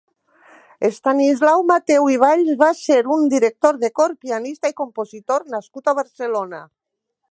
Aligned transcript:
Estanislau 0.87 1.65
Mateu 1.73 2.09
i 2.15 2.17
Valls 2.25 2.49
va 2.63 2.71
ser 2.81 2.99
un 3.19 3.29
director 3.37 3.81
de 3.85 3.95
cor, 4.01 4.19
pianista 4.25 4.73
i 4.75 4.79
compositor 4.85 5.51
nascut 5.57 5.93
a 5.95 6.01
Barcelona. 6.05 6.69